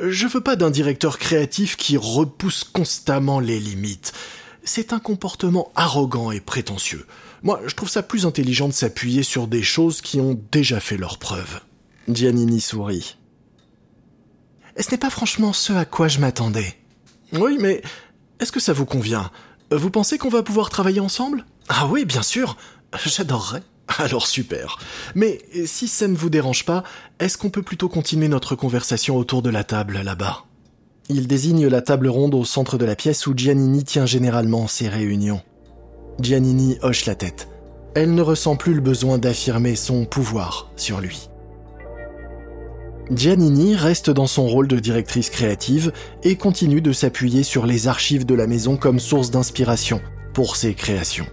[0.00, 4.12] Je veux pas d'un directeur créatif qui repousse constamment les limites.
[4.62, 7.06] C'est un comportement arrogant et prétentieux.
[7.42, 10.96] Moi, je trouve ça plus intelligent de s'appuyer sur des choses qui ont déjà fait
[10.96, 11.60] leurs preuves.
[12.08, 13.16] Giannini sourit.
[14.78, 16.76] Ce n'est pas franchement ce à quoi je m'attendais.
[17.32, 17.82] Oui, mais
[18.40, 19.30] est-ce que ça vous convient?
[19.70, 21.46] Vous pensez qu'on va pouvoir travailler ensemble?
[21.68, 22.56] Ah oui, bien sûr.
[23.04, 23.62] J'adorerais.
[23.98, 24.78] Alors super.
[25.14, 26.82] Mais si ça ne vous dérange pas,
[27.20, 30.44] est-ce qu'on peut plutôt continuer notre conversation autour de la table là-bas?
[31.08, 34.88] Il désigne la table ronde au centre de la pièce où Giannini tient généralement ses
[34.88, 35.40] réunions.
[36.20, 37.48] Giannini hoche la tête.
[37.94, 41.28] Elle ne ressent plus le besoin d'affirmer son pouvoir sur lui.
[43.10, 45.92] Giannini reste dans son rôle de directrice créative
[46.24, 50.00] et continue de s'appuyer sur les archives de la maison comme source d'inspiration
[50.34, 51.26] pour ses créations.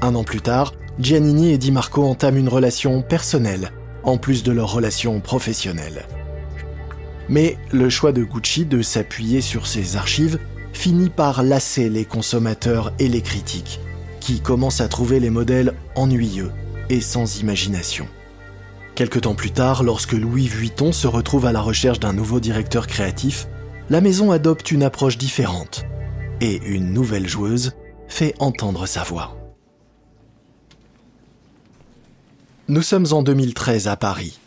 [0.00, 4.52] Un an plus tard, Giannini et Di Marco entament une relation personnelle, en plus de
[4.52, 6.06] leur relation professionnelle.
[7.28, 10.38] Mais le choix de Gucci de s'appuyer sur ses archives
[10.72, 13.80] finit par lasser les consommateurs et les critiques,
[14.20, 16.52] qui commencent à trouver les modèles ennuyeux
[16.90, 18.06] et sans imagination.
[18.94, 22.86] Quelque temps plus tard, lorsque Louis Vuitton se retrouve à la recherche d'un nouveau directeur
[22.86, 23.48] créatif,
[23.88, 25.86] la maison adopte une approche différente,
[26.40, 27.72] et une nouvelle joueuse
[28.08, 29.41] fait entendre sa voix.
[32.72, 34.38] Nous sommes en 2013 à Paris.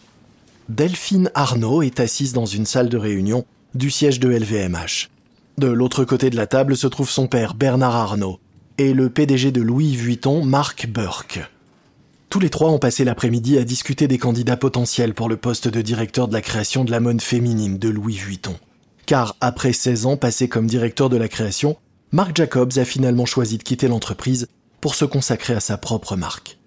[0.67, 5.11] Delphine Arnaud est assise dans une salle de réunion du siège de LVMH.
[5.59, 8.39] De l'autre côté de la table se trouve son père Bernard Arnaud
[8.79, 11.47] et le PDG de Louis Vuitton, Marc Burke.
[12.31, 15.83] Tous les trois ont passé l'après-midi à discuter des candidats potentiels pour le poste de
[15.83, 18.55] directeur de la création de la mode féminine de Louis Vuitton.
[19.05, 21.77] Car après 16 ans passés comme directeur de la création,
[22.11, 24.47] Marc Jacobs a finalement choisi de quitter l'entreprise
[24.81, 26.57] pour se consacrer à sa propre marque.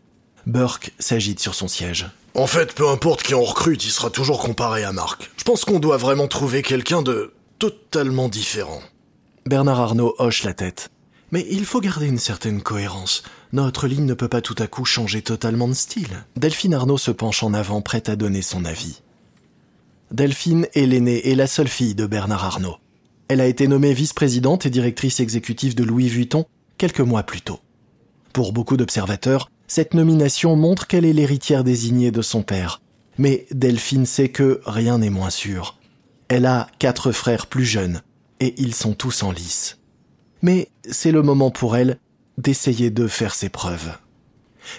[0.46, 2.06] Burke s'agite sur son siège.
[2.34, 5.30] En fait, peu importe qui on recrute, il sera toujours comparé à Marc.
[5.36, 8.80] Je pense qu'on doit vraiment trouver quelqu'un de totalement différent.
[9.46, 10.90] Bernard Arnault hoche la tête.
[11.30, 13.22] Mais il faut garder une certaine cohérence.
[13.52, 16.24] Notre ligne ne peut pas tout à coup changer totalement de style.
[16.36, 19.02] Delphine Arnaud se penche en avant, prête à donner son avis.
[20.10, 22.76] Delphine est l'aînée et la seule fille de Bernard Arnault.
[23.28, 26.46] Elle a été nommée vice-présidente et directrice exécutive de Louis Vuitton
[26.78, 27.60] quelques mois plus tôt.
[28.32, 32.80] Pour beaucoup d'observateurs, cette nomination montre qu'elle est l'héritière désignée de son père.
[33.18, 35.78] Mais Delphine sait que rien n'est moins sûr.
[36.28, 38.02] Elle a quatre frères plus jeunes,
[38.40, 39.78] et ils sont tous en lice.
[40.42, 41.98] Mais c'est le moment pour elle
[42.38, 43.92] d'essayer de faire ses preuves.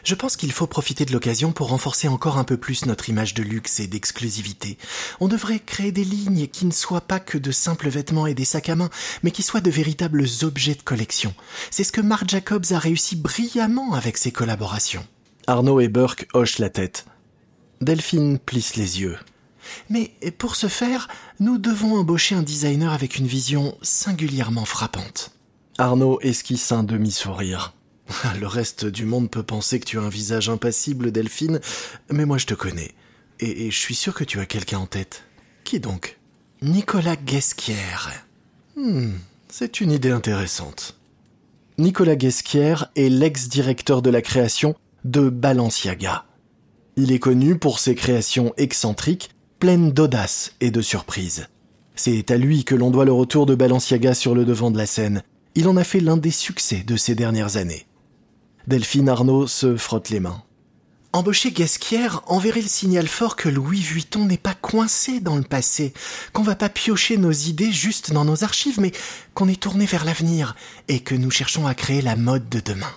[0.03, 3.33] Je pense qu'il faut profiter de l'occasion pour renforcer encore un peu plus notre image
[3.33, 4.77] de luxe et d'exclusivité.
[5.19, 8.45] On devrait créer des lignes qui ne soient pas que de simples vêtements et des
[8.45, 8.89] sacs à main,
[9.23, 11.33] mais qui soient de véritables objets de collection.
[11.71, 15.05] C'est ce que Marc Jacobs a réussi brillamment avec ses collaborations.
[15.47, 17.05] Arnaud et Burke hochent la tête.
[17.81, 19.17] Delphine plisse les yeux.
[19.89, 21.07] Mais pour ce faire,
[21.39, 25.31] nous devons embaucher un designer avec une vision singulièrement frappante.
[25.77, 27.73] Arnaud esquisse un demi-sourire.
[28.39, 31.59] Le reste du monde peut penser que tu as un visage impassible, Delphine,
[32.11, 32.91] mais moi je te connais.
[33.39, 35.23] Et, je suis sûr que tu as quelqu'un en tête.
[35.63, 36.17] Qui donc?
[36.61, 38.11] Nicolas Guesquière.
[38.75, 39.13] Hmm,
[39.47, 40.97] c'est une idée intéressante.
[41.77, 46.25] Nicolas Guesquière est l'ex-directeur de la création de Balenciaga.
[46.97, 49.29] Il est connu pour ses créations excentriques,
[49.59, 51.47] pleines d'audace et de surprise.
[51.95, 54.85] C'est à lui que l'on doit le retour de Balenciaga sur le devant de la
[54.85, 55.23] scène.
[55.55, 57.85] Il en a fait l'un des succès de ces dernières années.
[58.69, 60.43] Delphine Arnaud se frotte les mains.
[61.11, 65.91] Embaucher Gasquière enverrait le signal fort que Louis Vuitton n'est pas coincé dans le passé,
[66.33, 68.91] qu'on va pas piocher nos idées juste dans nos archives, mais
[69.33, 70.55] qu'on est tourné vers l'avenir
[70.87, 72.93] et que nous cherchons à créer la mode de demain.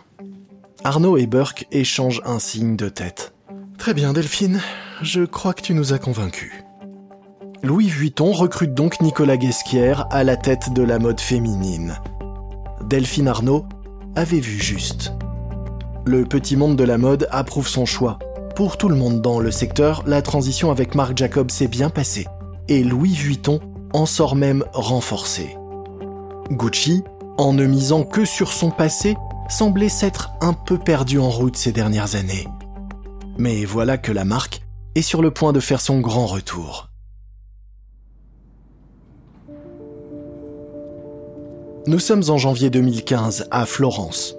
[0.84, 3.32] Arnaud et Burke échangent un signe de tête.
[3.78, 4.60] Très bien, Delphine,
[5.00, 6.52] je crois que tu nous as convaincus.
[7.62, 11.98] Louis Vuitton recrute donc Nicolas Guesquière à la tête de la mode féminine.
[12.82, 13.64] Delphine Arnaud
[14.16, 15.12] avait vu juste.
[16.05, 18.18] Le petit monde de la mode approuve son choix.
[18.57, 22.26] Pour tout le monde dans le secteur, la transition avec Marc Jacob s'est bien passée,
[22.66, 23.61] et Louis Vuitton
[23.92, 25.57] en sort même renforcé.
[26.50, 27.05] Gucci,
[27.38, 29.16] en ne misant que sur son passé,
[29.48, 32.48] semblait s'être un peu perdu en route ces dernières années.
[33.38, 34.62] Mais voilà que la marque
[34.96, 36.88] est sur le point de faire son grand retour.
[41.86, 44.36] Nous sommes en janvier 2015 à Florence.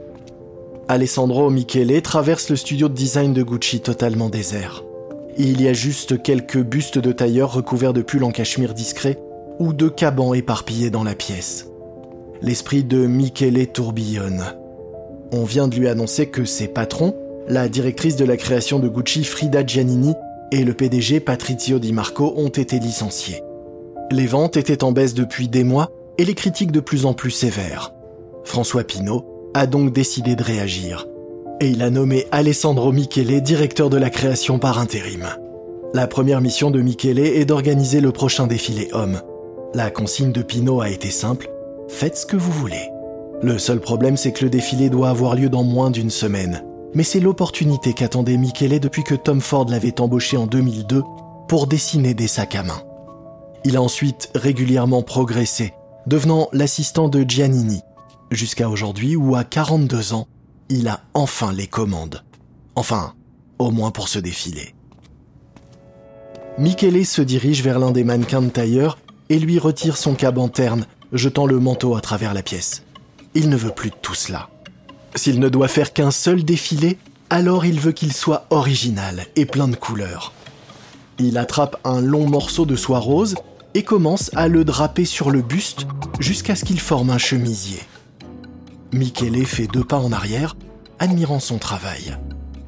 [0.90, 4.84] Alessandro Michele traverse le studio de design de Gucci totalement désert.
[5.38, 9.18] Il y a juste quelques bustes de tailleurs recouverts de pulls en cachemire discret
[9.60, 11.70] ou de cabans éparpillés dans la pièce.
[12.42, 14.44] L'esprit de Michele tourbillonne.
[15.32, 17.16] On vient de lui annoncer que ses patrons,
[17.48, 20.14] la directrice de la création de Gucci Frida Giannini
[20.52, 23.42] et le PDG Patrizio Di Marco ont été licenciés.
[24.12, 27.32] Les ventes étaient en baisse depuis des mois et les critiques de plus en plus
[27.32, 27.94] sévères.
[28.44, 31.08] François Pinault a donc décidé de réagir.
[31.62, 35.28] Et il a nommé Alessandro Michele directeur de la création par intérim.
[35.94, 39.22] La première mission de Michele est d'organiser le prochain défilé homme.
[39.74, 41.50] La consigne de Pinault a été simple,
[41.88, 42.90] faites ce que vous voulez.
[43.42, 46.64] Le seul problème c'est que le défilé doit avoir lieu dans moins d'une semaine.
[46.96, 51.04] Mais c'est l'opportunité qu'attendait Michele depuis que Tom Ford l'avait embauché en 2002
[51.48, 52.82] pour dessiner des sacs à main.
[53.66, 55.74] Il a ensuite régulièrement progressé,
[56.08, 57.84] devenant l'assistant de Giannini,
[58.34, 60.28] jusqu'à aujourd'hui où à 42 ans,
[60.70, 62.24] il a enfin les commandes.
[62.76, 63.14] Enfin,
[63.60, 64.74] au moins pour ce défilé.
[66.58, 68.98] Michele se dirige vers l'un des mannequins de tailleur
[69.30, 72.84] et lui retire son caban terne, jetant le manteau à travers la pièce.
[73.34, 74.50] Il ne veut plus de tout cela.
[75.16, 76.98] S'il ne doit faire qu'un seul défilé,
[77.30, 80.34] alors il veut qu'il soit original et plein de couleurs.
[81.20, 83.36] Il attrape un long morceau de soie rose
[83.74, 85.88] et commence à le draper sur le buste
[86.20, 87.80] jusqu'à ce qu'il forme un chemisier.
[88.94, 90.56] Michele fait deux pas en arrière,
[91.00, 92.18] admirant son travail.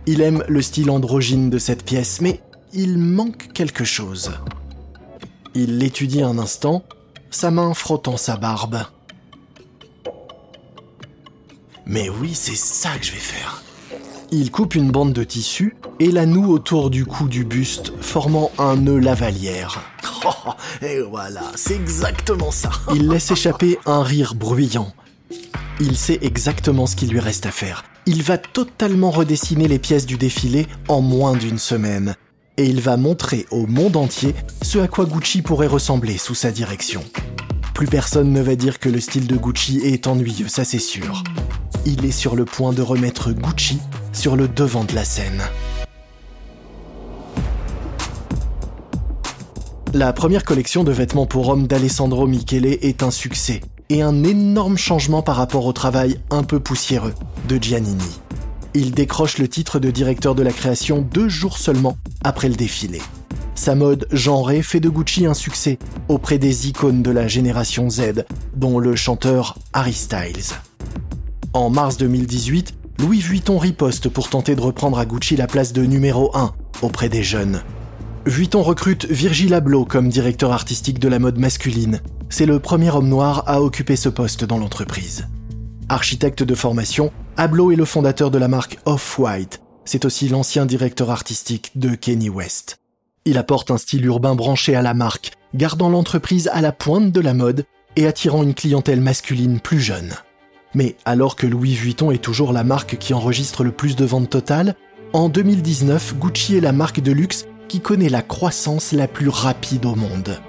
[0.07, 2.41] Il aime le style androgyne de cette pièce, mais
[2.73, 4.31] il manque quelque chose.
[5.53, 6.83] Il l'étudie un instant,
[7.29, 8.79] sa main frottant sa barbe.
[11.85, 13.63] Mais oui, c'est ça que je vais faire.
[14.31, 18.51] Il coupe une bande de tissu et la noue autour du cou du buste, formant
[18.57, 19.81] un nœud lavalière.
[20.25, 20.51] Oh,
[20.81, 22.71] et voilà, c'est exactement ça.
[22.95, 24.91] Il laisse échapper un rire bruyant.
[25.81, 27.83] Il sait exactement ce qu'il lui reste à faire.
[28.05, 32.15] Il va totalement redessiner les pièces du défilé en moins d'une semaine.
[32.55, 36.51] Et il va montrer au monde entier ce à quoi Gucci pourrait ressembler sous sa
[36.51, 37.03] direction.
[37.73, 41.23] Plus personne ne va dire que le style de Gucci est ennuyeux, ça c'est sûr.
[41.85, 43.79] Il est sur le point de remettre Gucci
[44.13, 45.41] sur le devant de la scène.
[49.93, 53.59] La première collection de vêtements pour hommes d'Alessandro Michele est un succès
[53.89, 57.13] et un énorme changement par rapport au travail un peu poussiéreux
[57.47, 58.19] de Giannini.
[58.73, 63.01] Il décroche le titre de directeur de la création deux jours seulement après le défilé.
[63.55, 65.79] Sa mode genrée fait de Gucci un succès
[66.09, 70.55] auprès des icônes de la génération Z, dont le chanteur Harry Styles.
[71.53, 75.85] En mars 2018, Louis Vuitton riposte pour tenter de reprendre à Gucci la place de
[75.85, 77.61] numéro 1 auprès des jeunes.
[78.25, 82.01] Vuitton recrute Virgil Abloh comme directeur artistique de la mode masculine.
[82.29, 85.27] C'est le premier homme noir à occuper ce poste dans l'entreprise.
[85.89, 89.61] Architecte de formation, Abloh est le fondateur de la marque Off-White.
[89.85, 92.77] C'est aussi l'ancien directeur artistique de Kenny West.
[93.25, 97.21] Il apporte un style urbain branché à la marque, gardant l'entreprise à la pointe de
[97.21, 97.65] la mode
[97.95, 100.13] et attirant une clientèle masculine plus jeune.
[100.73, 104.29] Mais alors que Louis Vuitton est toujours la marque qui enregistre le plus de ventes
[104.29, 104.75] totales,
[105.13, 109.85] en 2019, Gucci est la marque de luxe qui connaît la croissance la plus rapide
[109.85, 110.41] au monde.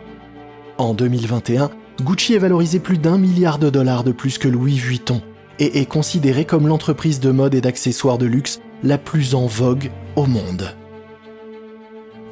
[0.79, 1.71] En 2021,
[2.03, 5.23] Gucci est valorisé plus d'un milliard de dollars de plus que Louis Vuitton
[5.59, 9.91] et est considéré comme l'entreprise de mode et d'accessoires de luxe la plus en vogue
[10.17, 10.75] au monde.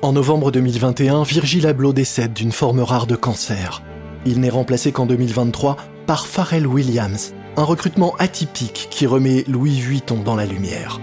[0.02, 3.82] En novembre 2021, Virgil Abloh décède d'une forme rare de cancer.
[4.26, 10.20] Il n'est remplacé qu'en 2023 par Pharrell Williams, un recrutement atypique qui remet Louis Vuitton
[10.22, 11.00] dans la lumière.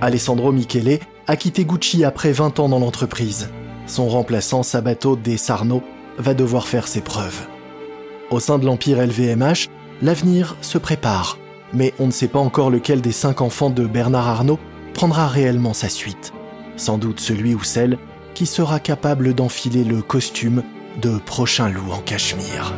[0.00, 0.98] Alessandro Michele
[1.28, 3.50] a quitté Gucci après 20 ans dans l'entreprise.
[3.86, 5.84] Son remplaçant Sabato De Sarno
[6.18, 7.46] va devoir faire ses preuves.
[8.30, 9.68] Au sein de l'empire LVMH,
[10.02, 11.38] l'avenir se prépare,
[11.72, 14.58] mais on ne sait pas encore lequel des cinq enfants de Bernard Arnault
[14.92, 16.32] prendra réellement sa suite.
[16.76, 17.98] Sans doute celui ou celle
[18.34, 20.62] qui sera capable d'enfiler le costume
[21.00, 22.72] de prochain loup en cachemire.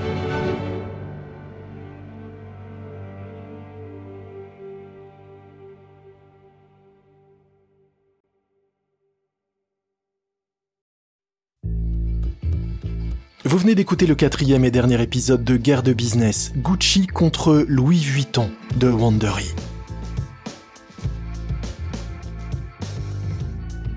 [13.46, 18.00] Vous venez d'écouter le quatrième et dernier épisode de Guerre de business, Gucci contre Louis
[18.00, 18.50] Vuitton.
[18.74, 19.54] de Wandery.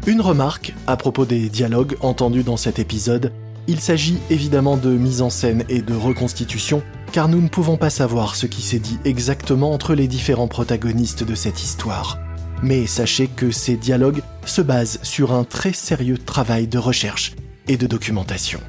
[0.05, 3.33] Une remarque à propos des dialogues entendus dans cet épisode,
[3.65, 7.89] il s'agit évidemment de mise en scène et de reconstitution, car nous ne pouvons pas
[7.89, 12.19] savoir ce qui s'est dit exactement entre les différents protagonistes de cette histoire.
[12.61, 17.33] Mais sachez que ces dialogues se basent sur un très sérieux travail de recherche
[17.67, 18.59] et de documentation.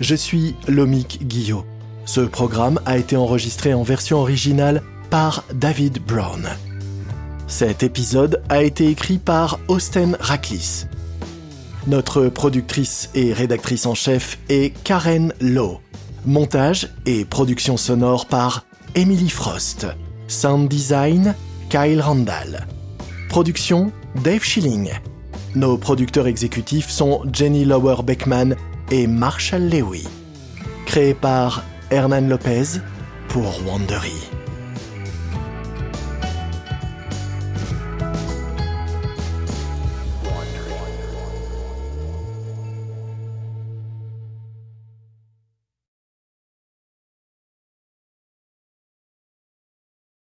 [0.00, 1.64] Je suis Lomik Guillot.
[2.06, 6.48] Ce programme a été enregistré en version originale par David Brown.
[7.46, 10.86] Cet épisode a été écrit par Austen Raklis.
[11.86, 15.80] Notre productrice et rédactrice en chef est Karen Lowe.
[16.24, 18.64] Montage et production sonore par
[18.94, 19.86] Emily Frost.
[20.26, 21.34] Sound design,
[21.68, 22.66] Kyle Randall.
[23.28, 23.92] Production,
[24.24, 24.90] Dave Schilling.
[25.54, 28.56] Nos producteurs exécutifs sont Jenny Lower Beckman
[28.92, 30.06] et Marshall Lewy.
[30.84, 32.78] Créé par Hernan Lopez
[33.28, 34.41] pour Wandery.